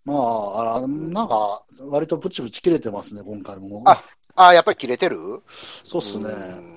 [0.06, 3.84] まあ、あら、なんか、割とブチブチ切れてますね、今回も。
[3.86, 4.04] あ
[4.36, 5.44] ああ、やっぱり切れてる？
[5.84, 6.73] そうっすね。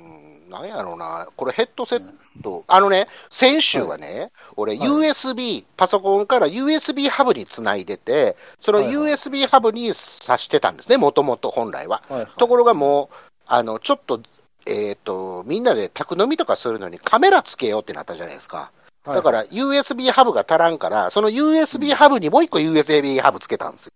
[0.61, 1.29] うんなんやろうな。
[1.37, 2.01] これヘッドセッ
[2.43, 2.65] ト。
[2.69, 12.03] あのね、先週はね、俺はい USB、パソコンから USB ハブにつないでて、その USB ハブに挿してたんですね、もともと本来は。
[12.39, 13.17] ところがもう、
[13.47, 14.21] あの、ちょっと、
[14.67, 18.71] えっ、と、みんなで宅飲みとかするのにカメラつけようってなったじゃないですか。
[19.05, 23.93] だから USB ハブが足らんから、その USB ハブにもう一個 USB ハブつけたんですよ。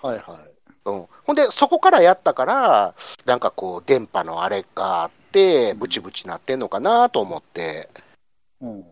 [0.00, 0.24] はいはい。
[0.86, 1.06] うん。
[1.24, 2.94] ほんで、そこからやったから、
[3.24, 7.88] なんかこう、電波のあれがあって、ブチブチなってんのかなと思って。
[8.60, 8.84] うん。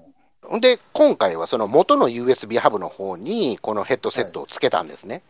[0.43, 5.23] ほんで、今回はその元の USB ハブの方に、このヘッドセットをつけたんですね。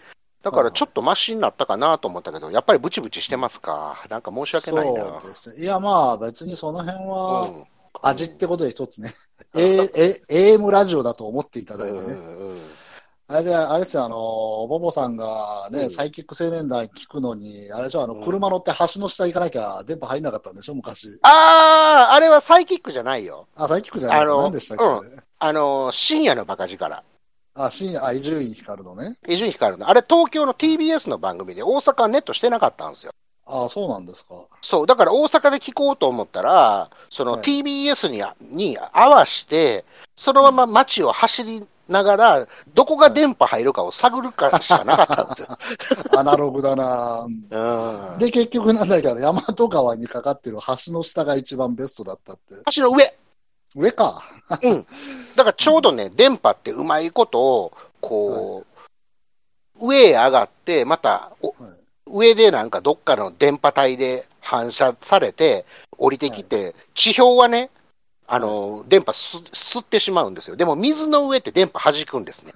[0.42, 4.04] だからちょっとマシになったかなと思ったけど、やっぱりブチブチしてますか？
[4.08, 5.06] なんか申し訳ないな。
[5.06, 5.62] そうですね。
[5.62, 7.64] いや、まあ、別にその辺は、うん
[8.00, 9.12] 味ってことで一つね。
[9.54, 9.76] え、
[10.30, 12.00] え、AM ラジオだと思っていただいてね。
[12.00, 12.58] うんうん
[13.28, 14.16] あれで、あれですよ、あの、
[14.68, 21.18] ボボさんがね、うんサイキック青年団聞くのに、あれでしょ、あの、うん車乗って橋の下行かなきゃ電波入んなかったんでしょ、昔。
[21.22, 23.46] あー、あれはサイキックじゃないよ。
[23.56, 27.02] あ、サイキックじゃないあの何でしたっけ、うんあの、深夜のバカ力。
[27.54, 29.16] あ、深夜、あ、伊集院光のね。
[29.28, 29.88] 伊集院光の。
[29.88, 33.12] あれ東京の TBS の番組で大阪はネットしてなかったんですよ。
[33.46, 34.34] あ、そうなんですか。
[34.60, 38.22] そう、だから大阪で聞こうと思ったら、そのはい TBS に,、
[38.56, 39.84] に合わして、
[40.16, 45.58] そのまま街を走りながら、どこが電波入るかを探るかしかなかったんですよ。
[46.18, 48.18] アナログだなうん。
[48.18, 52.54] で、結局なんだけど、大和川にかかってる橋の下が一番ベストだったって。
[52.74, 53.14] 橋の上。
[53.76, 54.22] 上か。
[54.62, 54.86] うん。
[55.36, 58.64] だからちょうどね、電波ってうまいことを、こ
[59.80, 65.64] う、上へ上がって、また、おはい上でなんかどっかの電波帯で反射されて、
[65.96, 67.70] 降りてきて、地表はね、
[68.34, 70.56] あの、電波す吸ってしまうんですよ。
[70.56, 72.52] でも水の上って電波弾くんですね。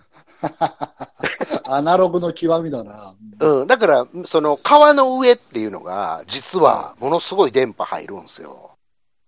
[1.68, 3.12] アナログの極みだな。
[3.40, 3.66] うん。
[3.66, 8.70] だから、その川の上っていうのが、実はものすごい電波入るんですよ。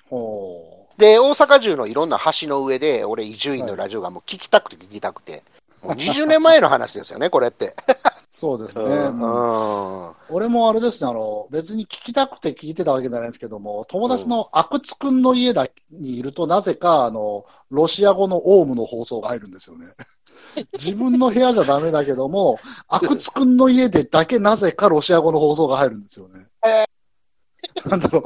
[0.09, 5.43] ほで、大阪中のいろんな橋の上で、俺、伊集院のラジオがもう聞きたくて聞きたくて、
[5.83, 7.77] もう20年前の話ですよね、これって。
[8.31, 8.35] う。
[8.35, 8.85] そうですね。
[8.85, 10.13] うん。
[10.29, 19.87] 俺もあれですね、あの、別に聞きたくて聞いてたわけじゃないですけども、友達の阿久津くんの家だにいると、なぜか、あの、ロシア語のオウムの放送が入るんですよね。
[20.75, 26.35] 自分の部屋じゃダメだけども、阿久津くんの家でだけなぜかロシア語の放送が入るんですよね。
[27.87, 28.23] なんだろ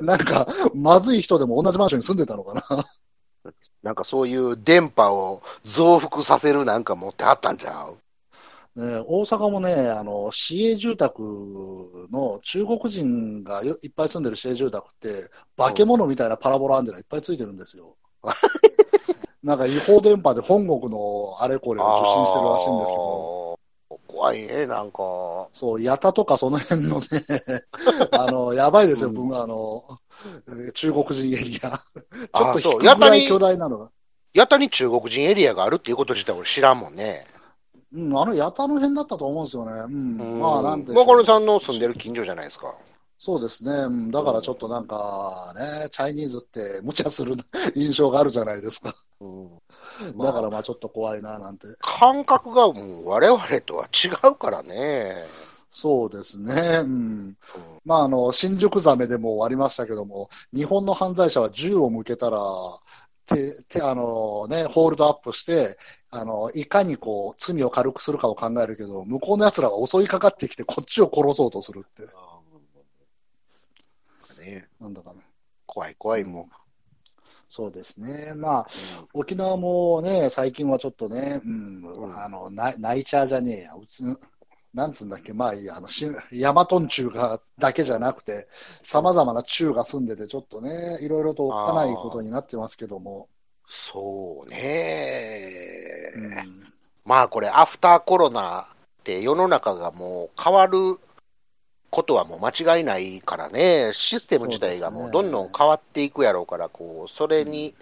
[0.00, 2.84] う、なんか、まずい人でも同じマンションに住んでたのかな。
[3.82, 7.96] なんかそういう電波を増幅させるなんか持ってあったんちゃう？
[8.74, 11.22] ね、大阪もね、あの、市営住宅
[12.10, 15.08] の中国人がよいっぱい住んでる市営住宅って、
[15.56, 17.94] 化け物みたいなパラボラアンテナいっぱいついてるんですよ。
[19.42, 23.58] なんか違法電波で本国のあれこれを受信してるらしいんですけど、
[24.06, 25.48] 怖いね、なんか。
[25.52, 27.06] そう、ヤタとかその辺のね、
[28.12, 29.82] あの、やばいですよ、うん文あの、
[30.48, 31.70] えー中国人エリア。
[31.70, 33.90] ちょっとそう引くぐらい巨大なのが。
[34.32, 37.26] やたに中国人エリアがあるっていうこと自体俺知らんもんね。
[37.94, 39.72] うん、あのヤタの辺だったと思うんですよね。
[39.72, 40.40] うん。
[40.40, 42.74] まあ、なんでしょうマカロさんの住んでる近所じゃないですか。
[43.18, 43.70] そうですね。
[43.70, 44.96] うんだからちょっとなんか
[45.56, 47.36] ね、チャイニーズって無茶する
[47.76, 48.94] 印象があるじゃないですか。
[49.20, 49.48] うん
[50.18, 51.68] だからまあちょっと怖いななんて。
[51.80, 55.14] 感覚がもう我々とは違うからね。
[55.70, 56.52] そうですね。
[56.84, 57.36] うん。
[57.84, 62.38] まああの、新宿ザメでもありましたけども、日本の犯罪者は銃を向けたら、
[63.34, 65.76] て、て、あのね、ホールドアップして、
[66.10, 72.02] あの、いかにこう、罪を軽くするかを考えるけど、向こうの奴らが襲いかかってきて、こっちを殺そうとするって。
[74.42, 75.22] ねなんだかな。
[75.66, 76.48] 怖い怖いも
[77.48, 78.32] そうですね。
[78.34, 78.66] まあ、う。
[79.12, 84.02] 沖縄もね、最近はちょっとね、うん、あの、ナイナイチャーじゃねえや、うつ、
[84.74, 88.46] なんつうんだっけ、まあいいや、あの、しヤマトンチュウが、だけじゃなくて、
[88.82, 93.28] 様々なチュウが住んでて、ちょっとね、いろいろとおっかないことになってますけども、
[93.66, 96.72] そうね、うん、
[97.04, 98.64] まあこれ、アフターコロナっ
[99.04, 100.98] て世の中がもう変わる
[101.90, 107.74] ことはもう間違いないからね、システム自体がもうどんどん変わっていくやろうから、こう、それに、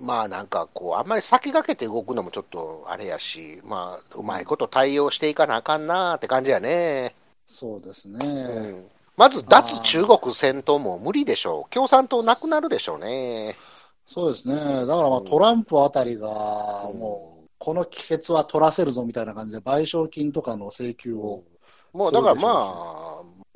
[0.00, 7.14] まあなんかこう、あんまり先駆けて動くのもちょっとあれやし、まあ、うまいこと対応していかなあかんなって感じやね。
[7.46, 8.70] そうですうね。
[8.70, 8.84] ん
[9.16, 11.74] まず脱中国戦闘も無理でしょう。
[11.74, 13.54] 共産党なくなるでしょうね。
[14.04, 14.54] そうですね。
[14.86, 21.44] だからまあトランプあたりが、もう、この帰結は取らせるぞみたいな感じで、賠償金とかの請求を、
[21.92, 22.99] もうだからまあ、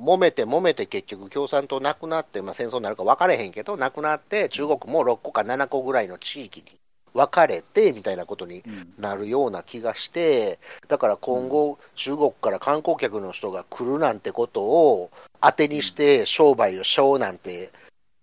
[0.01, 6.67] 揉めて揉めて結局共産党なくなって、まあ、戦争になるか分かれへんけど、なくなって中国も6個か7個ぐらいの地域に
[7.15, 8.95] 分かれてみたいなことにうん。
[8.99, 17.71] なるような気がして、だから今後、中国から観光客の人が来るなんてことを当てにして商売をしようなんて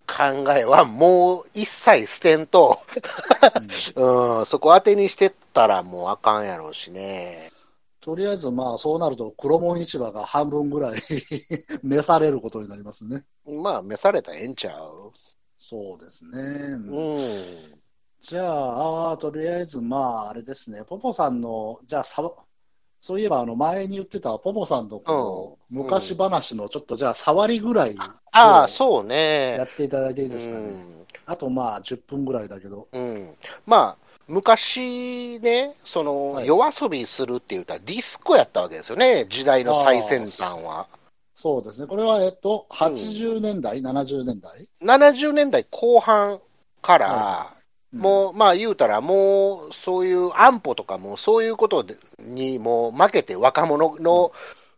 [0.06, 2.80] 考えはもう一切捨てんと、
[3.96, 7.50] うん、そこ当てにしてったらもうあかんやろうしね。
[8.02, 11.00] とりあえずまあそうなると黒門市場が半分ぐらい
[11.82, 13.24] 召されることになりますね。
[13.46, 15.12] まあ、召されたらええんちゃう？
[15.56, 16.30] そうですね。
[16.40, 17.16] うん。
[18.20, 20.82] じゃあ、あーとりあえずまああれですね。
[20.84, 22.28] ポポさんの、じゃあさ、
[22.98, 27.96] そういえばあの前に言ってたポポさんのこのうん昔話のちょっっとじゃあ触りぐらい
[28.32, 29.56] ああ、そうね。
[29.58, 30.68] やっていただいていいですかね。
[30.68, 32.88] うんあとまあ10分ぐらいだけど。
[32.92, 40.86] うん、まあ、昔ね、その、はい夜遊びするって言ったらディスコやったわけですよね、時代の最先端は。
[41.34, 41.86] そうですね。
[41.86, 46.40] これはえっと、80年代、70年代？70年代後半
[46.80, 47.50] から、は
[47.92, 54.32] もう、まあ言うたら、もう、そういう安保とかも、そういうことでにもう負けて若者の、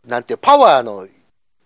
[0.05, 1.07] なんていう、パワーの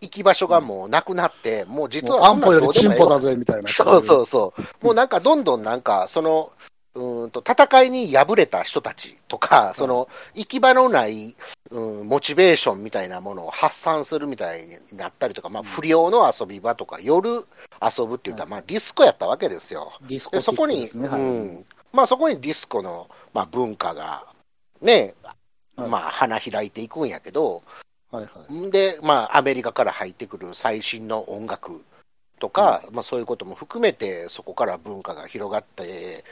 [0.01, 3.69] 行き場所がもうなくなって、もう実もうはそんなん安保よりチンポだぜみたいな。
[3.69, 4.85] そうそうそう。
[4.85, 6.51] もうなんかどんどんなんか、その、
[6.95, 11.35] うーんと、戦いに敗れた人たちとか、その、行き場のない、
[11.71, 19.93] うん、モチベーションみたいなものを発散するみたいになったりとか、まあ、不良の遊び場とか、夜遊ぶって言ったら、まあ、ディスコやったわけですよ。
[20.01, 20.87] ディスコで、そこに。
[20.87, 21.65] うはいん。
[21.93, 24.25] まあ、そこにディスコの、まあ、文化が、
[24.81, 25.13] ね、
[25.75, 27.63] はいまあ、花開いていくんやけど、
[28.11, 28.53] はいはい。
[28.53, 31.83] んで、まあ、アメリカから入ってくる最新の音楽
[32.39, 36.23] とか、まあ、そういうことも含めて、そこから文化が広がって、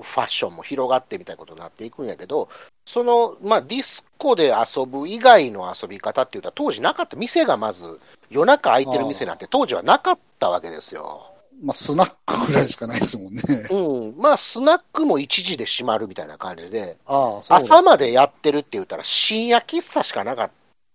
[0.00, 2.48] ファッションも広がってみたいなことになっていくんやけど、
[2.86, 8.00] その、まあ、ディスコで遊ぶ以外の遊び方っていうと、当時なかった、店がまず、
[8.30, 11.26] 夜中開いてる店なんて当時はなかったわけですよ。
[11.62, 13.42] まあ、スナックぐらいしかないですもんね。
[13.70, 13.76] う
[14.12, 14.14] ん。
[14.16, 20.50] まあ、スナックも1時で閉まるみたいな感じで、あ朝までやってるって言ったら深夜喫茶しかなかっ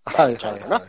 [0.05, 0.23] た。
[0.23, 0.81] はいはいはいはい。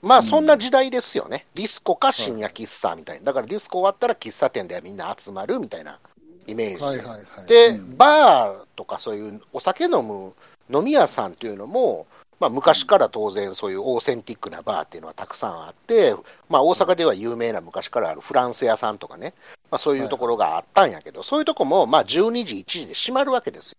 [0.00, 1.46] まあ、そんな時代ですよね。
[1.54, 3.26] ディスコか深夜喫茶みたいな。
[3.26, 6.00] だからディスコ終わったら喫茶店でみんな集まるみたいな
[6.46, 6.84] イメージ。
[6.84, 7.46] はいはいはい。
[7.46, 10.32] で、うんバーとかそういうお酒飲む
[10.70, 12.06] 飲み屋さんっていうのも、
[12.40, 16.16] まあ、昔から当然そういうオーセンティックなバーっていうのはたくさんあって、
[16.48, 19.34] まあ、大阪では有名な昔からあるフランス屋さんとかね、
[19.70, 23.76] まあ、そういうところがあったんやけど、そういうとこもまあ12時、1時で閉まるわけです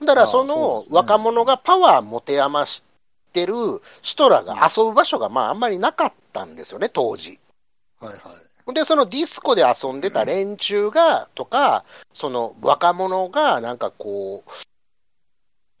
[0.00, 0.06] よ。
[0.06, 2.82] だからその若者がパワー持て余し
[3.32, 3.54] てる
[4.02, 7.38] 人らが遊ぶ場所がまああんまりなかったんですよね、当時。
[8.00, 8.20] はいはい。
[8.72, 14.50] で、そのディスコで遊んでた連中が、とか、その若者が、なんかこう、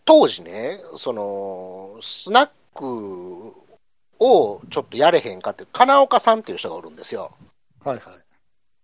[0.04, 3.54] 当時ね、その、スナック
[4.18, 7.32] をちょっとやれへんかって、金岡さんっていう人がおるんですよ。
[7.82, 8.04] はいはい。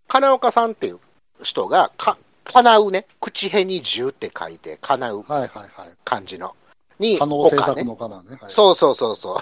[0.08, 0.98] 金岡さんっていう
[1.42, 5.68] 人が、か、叶うね、口へに十って書いて、叶うはいはいはい。
[6.04, 6.56] 感じの。
[6.98, 8.38] に、可能制岡ね作のかなね。
[8.40, 9.36] はい、そうそうそうそう。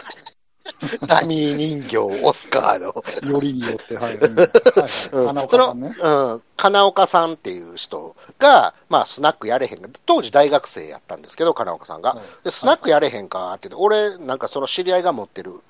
[1.07, 2.87] ダミー人形オスカーの。
[3.33, 4.17] よりによって、はい。
[4.17, 5.89] うん、はい岡さんね。
[5.95, 12.15] その、うん、金岡さんっていう人が、まあ、スナックやれへんか、当時大学生やったんですけど、金岡さんが。
[12.15, 15.61] はいで、スナックやれへんかって言って、俺、なんかその知り合いが持ってる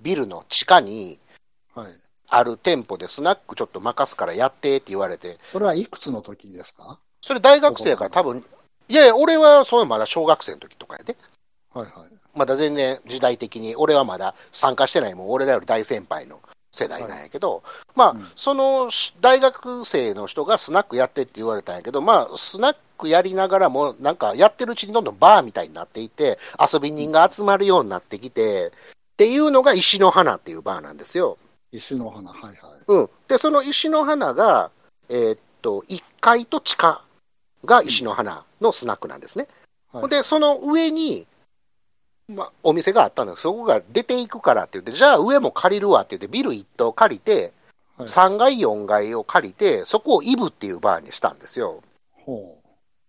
[0.00, 1.18] ビルの地下に
[1.74, 1.92] はい。
[2.28, 6.98] ある店舗でスナックちょっと任すからやってって言われて、それはいくつの時ですか？
[7.20, 8.44] それ大学生やから多分、
[8.88, 11.16] いやいや、俺はそういうのまだ小学生の時とかやで。
[11.72, 11.92] はいはい。
[12.36, 17.62] まだ全然時代的に、俺はまだ参加してないもん、俺らより大先輩の世代なんやけど、
[17.94, 28.70] まあ、うんそのし大学生の人がスナックやってって言われたんやけど、まあ、スナックやりながらも、なんかやってるうちにどんどんバーみたいになっていて、遊び人が集まるようになってきて、っ
[29.16, 31.38] ていうのが石の花っていうバーなんですよ。
[31.72, 32.54] 石の花、はいはい。
[32.88, 33.10] うん。
[33.28, 34.70] で、その石の花が、
[35.08, 37.02] えーっと、1階と地下
[37.64, 39.44] が石の花のスナックなんですね。
[39.44, 41.26] はいほんで、その上に、
[42.28, 47.52] まあ、お店があったんですそこが出ていくからって言って、じゃあ上も借りるわって言って、ビル一棟借りて、
[47.96, 51.82] はい、3階、4階を借りて、そこをイブっていうバーにしたんですよ。
[52.12, 52.56] ほ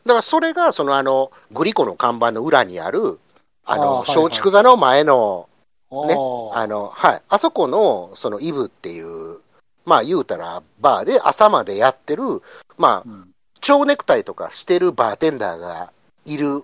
[0.06, 3.20] だからそれが、そのあの、グリコの看板の裏にある、
[3.66, 5.50] あの、松竹座の前の、
[5.92, 6.08] う。
[6.08, 6.16] ね
[6.54, 9.40] ああの、はい、あそこの、そのイブっていう、
[9.86, 12.42] まあ言うたらバーで朝までやってる、
[12.78, 13.30] まあうん。
[13.62, 15.92] 蝶ネクタイとかしてるバーテンダーが
[16.26, 16.64] いる、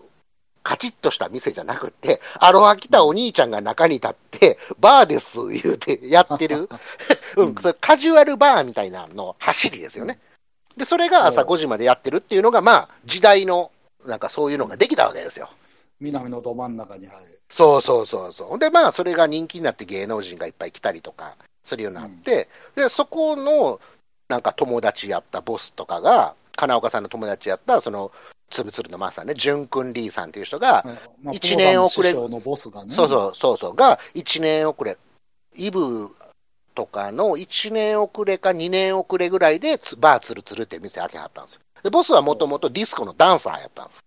[0.64, 6.70] カチッとした店じゃなくて、アロハ来たお兄ちゃんが中に立って、バーです言うてやってる、
[7.36, 10.20] うん、それカジュアルバーみたいなの走りですよね。
[10.78, 13.72] で、それが朝5時までやってるっていうのが、まあ、時代の、
[14.06, 15.50] なんかそういうのができたわけですよ。
[16.00, 17.16] 南のど真ん中に、はい。
[17.50, 18.60] そうそうそうそう。
[18.60, 23.80] で、まあ、それが人気になって芸能人がいっぱい来たりとかするようになって、で、そこの、
[24.28, 28.12] なんか友達やったボスとかが、金岡さんの友達やった、その、
[28.50, 30.86] つるつるのマーさんね、純君リーさんっていう人が、はい
[31.24, 32.94] まあ、一年遅れプロさんの師匠のボスがね。
[32.94, 34.98] そうそうそうそう、が1年遅れ、
[35.56, 36.10] イブ
[36.76, 41.62] とかの1年遅れか2年遅れぐらいでつ、バーつるつるって店開けはったんですよ。
[41.84, 44.04] で、ボスはもともとディスコのダンサーやったんです。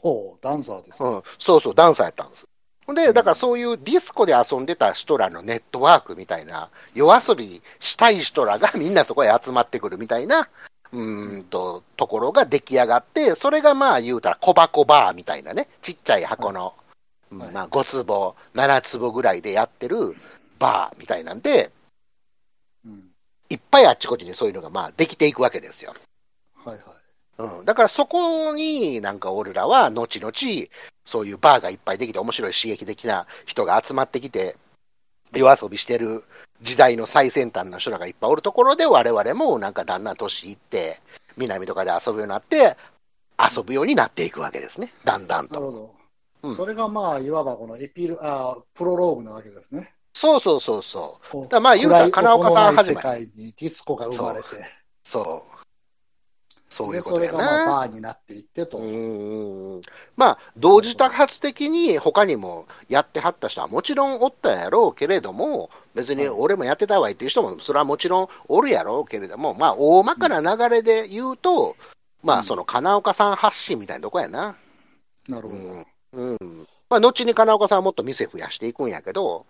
[0.00, 1.02] ほう、ダンサーです。
[1.02, 2.46] うん、そうそう、ダンサーやったんです。
[2.94, 10.48] で、だからそういうディスコで遊んでた人らのネットワークみたいな、夜遊びしたい人らがみんなそこへ集まってくるみたいな、
[10.92, 16.74] うーんと、ところが出来上がって、それがまあ言うたら小箱バーみたいなね、ちっちゃい箱の、
[17.30, 20.14] うんはいまあ5坪、7坪ぐらいでやってる
[20.58, 21.70] バーみたいなんで、
[22.86, 23.10] うん。
[23.50, 25.94] いっぱいあっちこっちにそういうのがまあできていくわけですよ。
[26.64, 27.58] はいはい。
[27.58, 30.32] うん、だからそこになんか俺らは後々
[31.04, 34.56] そういうバーがいっぱいできて面白い刺激的な人が集まってきて
[35.34, 36.24] 夜遊びしてる
[36.62, 41.00] 時代の最先端の人らがいっぱいおるところで我々もなんかだんだん年いって
[41.36, 42.76] 南とかで遊ぶようになって
[43.38, 44.92] 遊ぶようになっていくわけですね。
[45.04, 45.54] だんだんと。
[45.54, 45.94] なるほど。
[46.42, 49.92] うんそれがまあ、いわばこのエピル、あプロローグなわけですね。
[50.12, 51.48] そうそうそうそう。
[51.48, 54.48] だまあ言うたら金岡さん始まり世界にディスコが生まれて、
[55.04, 55.24] そう。
[55.24, 55.57] そう
[56.70, 57.62] いで、うことやそれがまな。
[57.62, 58.78] あバーになっていってと。
[58.78, 59.82] うーん
[60.16, 71.76] まあ、同時多発的に他にもやってはった人はもちろんおったやろうけれども、別に俺もやってたわいっていう人も、それはもちろんおるやろうけれども、まあ、大まかな流れで言うと、
[72.22, 74.56] まあ、うんその金岡さん発信みたいなとこやな。
[75.28, 75.54] なるほ
[76.12, 76.36] うん。
[76.40, 76.66] うん。
[76.90, 79.46] まあ、後に金岡さんはもっと店増やしていくんやけど、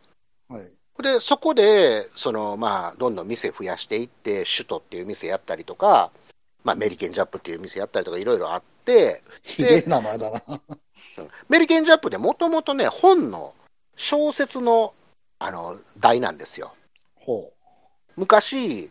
[0.49, 0.55] ど。
[0.55, 0.71] はい。
[1.03, 6.11] で、そこで、その、まあ、どんどん店増やしていって、首都っていう店やったりとか、
[6.65, 10.43] まあ、メリケンジャップっていう店やったりとかいろいろあって、 ひでえ名前だな。
[11.49, 13.55] メリケンジャップでもともとね、本の
[13.97, 14.95] 小説の、
[15.39, 16.73] あの、題なんですよ。
[17.17, 17.53] ほ
[18.17, 18.91] 昔、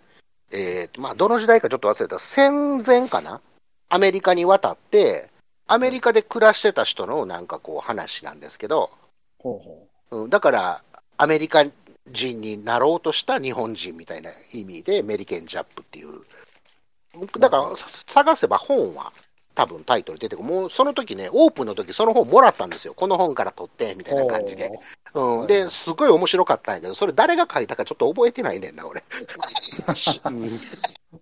[0.51, 3.41] えーと、まあ、どの時代かちょっと忘れた、戦前かな？
[3.89, 5.29] アメリカに渡って、
[5.67, 8.89] アメリカで暮らしてた人のなんかこう話なんですけど、
[9.39, 9.43] う。
[9.43, 9.87] ほうほ
[10.23, 10.83] うん、だから、
[11.17, 11.65] アメリカ
[12.11, 16.21] 人になろうとした日本人みたいな意味で、メリケンジャップっていう。
[17.39, 19.11] だから、さ探せば本は
[19.55, 20.47] 多分タイトル出てくる。
[20.47, 22.93] もうその時ね、オープンの時その本もらったんですよ。
[22.93, 24.67] この本から取って、みたいな感じで。
[25.13, 25.39] うん。
[25.39, 29.03] はいで、すごい面白かったんやけど、それ誰が書いたかちょっと覚えてないねんな、俺。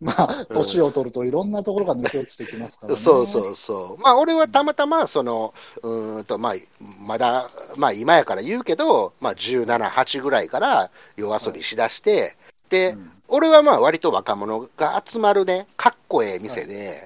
[0.01, 2.99] まあ、年を取るといろんなところが抜け落ちてきますからね。
[2.99, 4.01] そうそうそう。
[4.01, 6.55] まあ、俺はたまたま、その、うーんと、まあ、
[6.99, 12.35] まだ、まあ、今やから言うけど、まあ、17、8ぐらいから夜遊びしだして、
[12.69, 17.03] で、うん俺はまあ、割と若者が集まるね、かっこええ店で、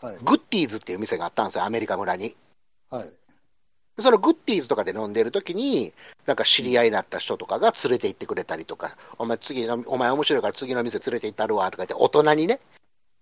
[0.00, 0.16] はい。
[0.24, 2.34] グッティーズっていう店があったんですよ、アメリカ村に。
[2.90, 3.08] はい。
[3.98, 5.92] そのグッティーズとかで飲んでる時に、
[6.24, 12.60] なんか知り合いになった人とかが連れて行ってくれたりとか、お前次の、お前面白いから次の店連れて行ったるわとか言って、大人にね、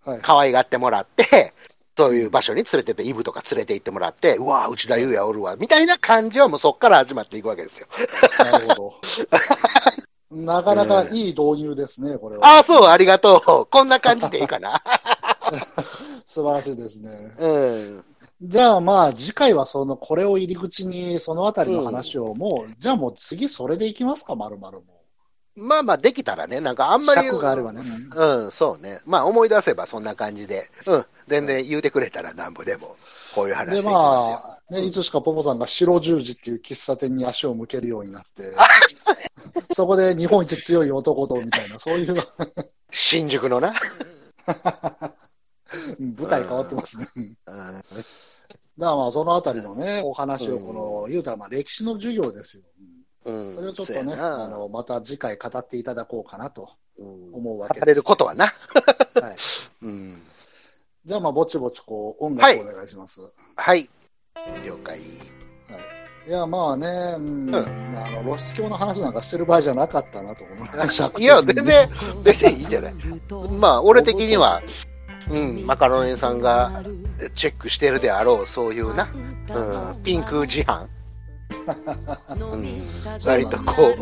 [0.05, 0.21] はい。
[0.23, 1.53] 可愛がってもらって、
[1.97, 7.89] そういう場所に連れてって、イブとか連れて行ってもらって、うわ内田裕也おるわ、みたいな感じはもうそっから始まっていくわけですよ。
[8.39, 8.95] なるほど。
[10.45, 12.47] なかなかいい導入ですね、これは。
[12.47, 13.67] ああ、そう、ありがとう。
[13.71, 14.83] こんな感じでいいかな。
[16.27, 17.35] 素晴らしいですね。
[17.39, 18.05] うん。
[18.43, 24.85] じゃあまあ次回はその、これを入り口にそのあたりの話をもう、じゃあもう次それでいきますか、まるまるも
[25.57, 27.05] まあまあ、できたらね、なんかあんう。
[27.07, 27.23] まり。
[27.23, 27.81] 尺があればね。
[28.15, 29.01] うん、そうね。
[29.07, 30.71] まあ思い出せばそんな感じで。
[30.85, 31.07] うん。
[31.29, 32.95] 全然言うてくれたらなんぼでも、
[33.35, 33.91] こういう話で、ま。
[33.95, 38.43] あ、ね、いつしかポポさんが白十字っていう喫茶店に足を向けるようになって、
[39.73, 42.17] そこで日本一強い男と、みたいな、そういう
[42.91, 43.71] 新宿のな。
[43.71, 43.75] うん
[45.99, 47.07] 舞台変わってますね。
[47.17, 47.35] うん。
[47.47, 47.83] だか
[48.79, 52.63] らまあ、そのあたりのね、お話を、この、言うたらまあ、歴史の授業ですよ。
[53.25, 53.51] うん。
[53.51, 56.69] それをちょっとね、あの、また次回語っていただこうかなと
[56.99, 58.47] うん思うわけ語れることはな。
[58.47, 58.51] は
[59.33, 59.37] い。
[59.83, 60.23] うん。
[61.05, 63.21] じゃあまあ、ぼちぼちこう、音楽お願いします。
[63.57, 63.91] はい。
[64.65, 64.99] 了解。
[64.99, 65.03] い
[66.31, 71.21] や、まあね、うん、うんあの、露出狂の話なんかしてる場合じゃなかったなと思いました。
[71.21, 71.89] いや、全然、
[72.23, 72.95] 全然いいんじゃない？
[73.59, 74.63] まあ、俺的には、
[75.31, 76.83] うん、マカロニさんが
[77.35, 79.09] チェックしてるであろう、そういうな、
[79.51, 80.87] うん、ピンク自販。
[82.29, 82.67] うん、
[83.27, 83.95] 割とこ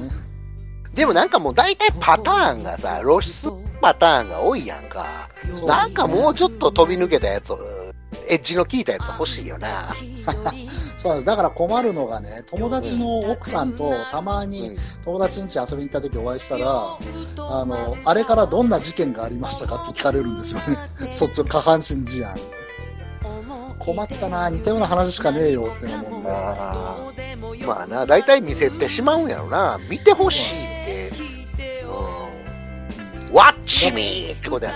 [0.92, 3.50] う、でもなんかもう大体パターンがさ、露出
[3.80, 5.28] パターンが多いやんか。
[5.44, 7.52] ねなんかもうちょっと飛び抜けたやつ、
[8.28, 9.88] エッジの効いたやつ欲しいよな。
[11.04, 11.22] そう。
[11.24, 20.78] だから困るのがね、友達の奥さんとたまにうん友達ん家遊びに行った時お会いしたら、あの、あれからどんな事件がありましたかって聞かれるんですよね。
[21.12, 22.34] そっちの下半身事案。
[23.78, 26.28] 困ったな、似たような話しかねえよってなもんで。
[26.30, 29.78] あーまあな、大体見せてしまうんやろな。
[29.90, 30.83] 見てほしい
[33.64, 33.88] って。
[33.88, 33.94] うん。
[33.94, 34.32] Watch me!
[34.32, 34.72] ってことや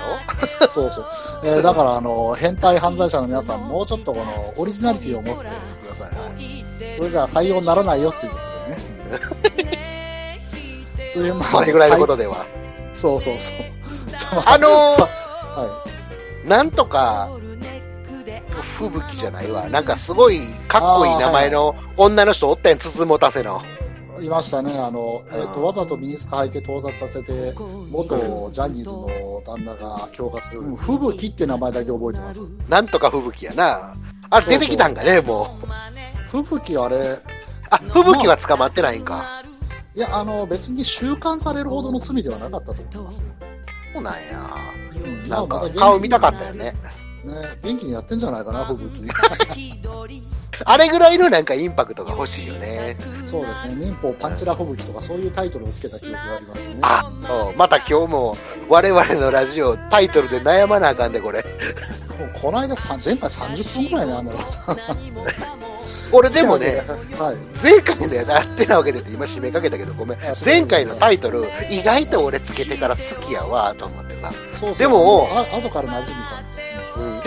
[0.61, 0.69] ろ？
[0.69, 1.07] そうそう。
[1.45, 6.09] えーだから、あの、変態犯罪者の皆さん、もうちょっとこの、オリジナリティを持ってください。
[6.09, 6.65] はい。
[6.97, 8.39] それじゃあ採用にならないよっていうこ
[9.45, 10.41] とでね。
[11.15, 12.45] という、まこれぐらいのことでは。
[12.93, 13.57] そうそうそう。
[14.45, 15.85] あのーさは
[16.45, 17.29] なんとか、
[18.79, 19.69] 吹雪じゃないわ。
[19.69, 23.63] なんかすごいかっこいい名前の女の人おったやん、つつもたせの。
[24.21, 24.79] い、いましたね。
[24.79, 27.55] あの、えっ、と、うんわざとミニスカ履いて盗撮させて、
[27.91, 28.17] 元
[28.53, 30.63] ジャニーズの旦那が恐喝する。
[30.63, 32.41] うん、吹雪って名前だけ覚えてます。
[32.69, 33.95] なんとか吹雪やな。
[34.31, 36.29] あれ出てきたんかね、もう。
[36.29, 37.17] 吹雪あれ、
[37.71, 39.43] あ、吹雪は捕まってないんか。
[39.95, 43.25] いや、あの、別に収監されるほどの罪ではなかったと思いますよ。
[43.95, 44.47] そうなんや。
[45.05, 46.75] うんなんか顔見たかったよね。
[47.25, 49.03] ね、元気にやってんじゃないかな、吹雪。
[50.65, 52.97] あれぐらいのなんかインパクトが欲しいよね。
[53.25, 56.79] そうですね、忍法パンチラ吹雪とかそういうタイトルをつけた記憶がありますね。
[56.83, 57.11] あ、
[57.51, 58.37] うんまた今日も
[58.69, 61.45] 我々のラジオタイトルで悩まなあかんで、これ。
[62.41, 64.43] この間さ、前回30分くらいなんだろう
[66.13, 66.95] 俺でもね、な。
[67.25, 67.37] はい。
[67.63, 70.19] 前回のやつあってなわけでって今締めかけたけどごめん。
[70.45, 74.33] 前回のタイトル、意外と俺つけてから好きやわ、と思ってさ。
[74.59, 74.79] そうそう。
[74.79, 76.48] でもあ後から馴染む感うん、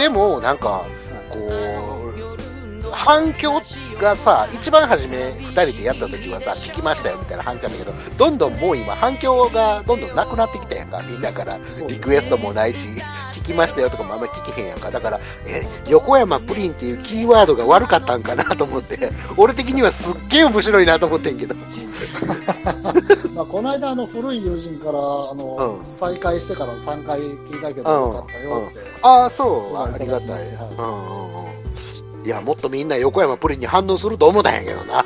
[0.02, 0.84] でも、なんか、
[1.30, 3.62] こう、反響
[4.00, 11.60] がさ、一番初め二人でやった時はさ、聞きましたよみたいな反響だけど、どんどんもう今反響がどんどんなくなってきたやんか、みんなから。
[11.88, 12.88] リクエストもないし、
[13.32, 14.90] 聞きましたよとかもあんまり聞けへんやんか。
[14.90, 18.98] だから、え、横山プリンっていうキーワードが悪かったんかなと思って、
[19.38, 21.54] 俺的にはすっげえ面白いなと思ってんけど。
[23.34, 28.80] まあ、この間、あの、古い友人から、あの、うん再会してから3回聞いたけど、よかったよって。
[29.02, 30.28] ああ、そう、はいありがたい。
[30.28, 31.36] うんうん
[32.20, 32.26] うん。
[32.26, 35.06] いや、もっとみんな横山プリンに反応すると思ったんやけどな。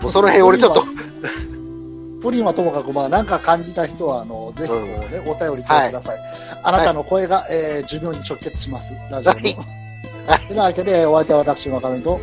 [0.00, 0.84] もうその辺俺ちょっと、
[2.22, 6.18] プリンはともかく、まあ、なんか感じた人は、あの、ぜひこうね、お便りください。
[6.62, 8.96] あなたの声が、えー寿命に直結します。
[9.10, 9.38] ラジオの。
[9.40, 12.20] はいというわけで、お相手は私、わかると。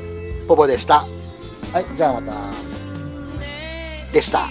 [0.47, 1.06] ポポでした。
[1.74, 2.32] はい、じゃあまた。
[2.32, 2.38] は
[4.14, 4.50] でした。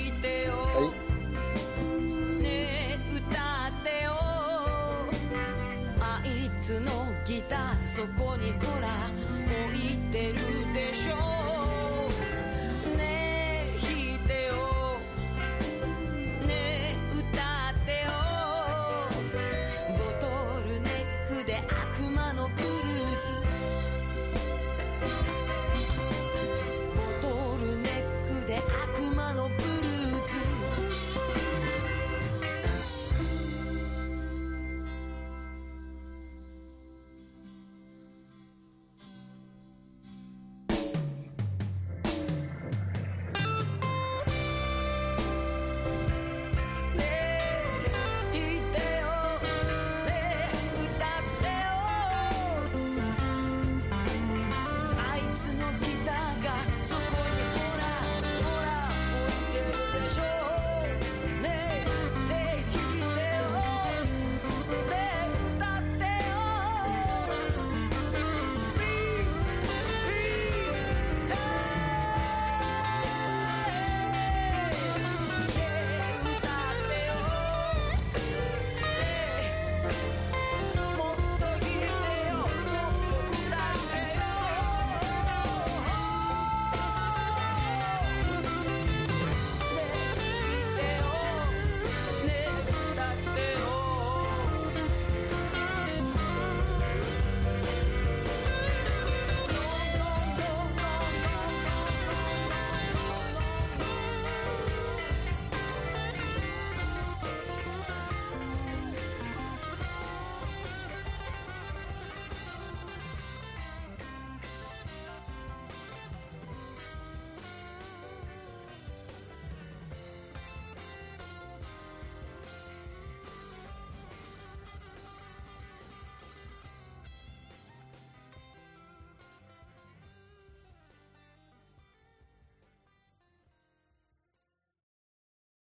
[7.99, 8.78] そこにほら